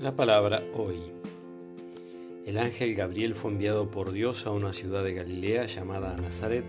[0.00, 0.96] La palabra hoy.
[2.46, 6.64] El ángel Gabriel fue enviado por Dios a una ciudad de Galilea llamada Nazaret,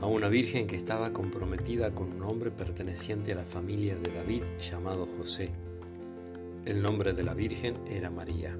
[0.00, 4.42] a una virgen que estaba comprometida con un hombre perteneciente a la familia de David
[4.60, 5.50] llamado José.
[6.64, 8.58] El nombre de la virgen era María.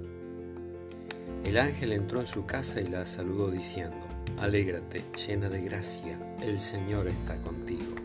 [1.45, 3.97] El ángel entró en su casa y la saludó diciendo,
[4.39, 7.98] Alégrate, llena de gracia, el Señor está contigo.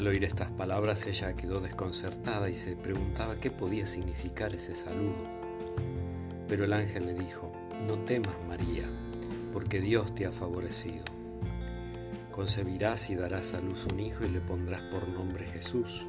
[0.00, 5.28] Al oír estas palabras ella quedó desconcertada y se preguntaba qué podía significar ese saludo.
[6.48, 7.52] Pero el ángel le dijo,
[7.86, 8.88] no temas María,
[9.52, 11.04] porque Dios te ha favorecido.
[12.32, 16.06] Concebirás y darás a luz un hijo y le pondrás por nombre Jesús.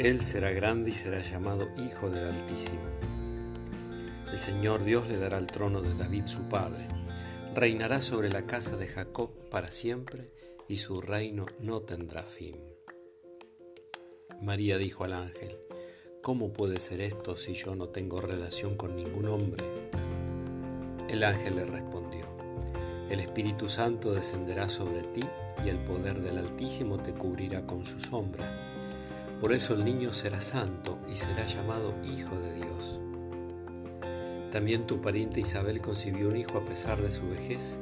[0.00, 2.82] Él será grande y será llamado Hijo del Altísimo.
[4.28, 6.88] El Señor Dios le dará el trono de David su padre.
[7.54, 10.32] Reinará sobre la casa de Jacob para siempre
[10.66, 12.74] y su reino no tendrá fin.
[14.44, 15.56] María dijo al ángel,
[16.20, 19.64] ¿cómo puede ser esto si yo no tengo relación con ningún hombre?
[21.08, 22.26] El ángel le respondió,
[23.08, 25.22] el Espíritu Santo descenderá sobre ti
[25.64, 28.70] y el poder del Altísimo te cubrirá con su sombra.
[29.40, 33.00] Por eso el niño será santo y será llamado Hijo de Dios.
[34.50, 37.80] También tu pariente Isabel concibió un hijo a pesar de su vejez,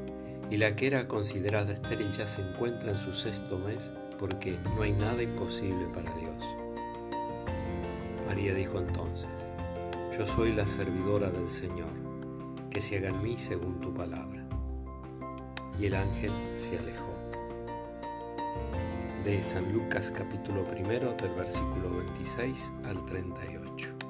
[0.48, 3.90] y la que era considerada estéril ya se encuentra en su sexto mes
[4.22, 6.54] porque no hay nada imposible para Dios.
[8.28, 9.50] María dijo entonces,
[10.16, 11.90] yo soy la servidora del Señor,
[12.70, 14.46] que se haga en mí según tu palabra.
[15.76, 17.16] Y el ángel se alejó.
[19.24, 24.01] De San Lucas capítulo primero del versículo 26 al 38.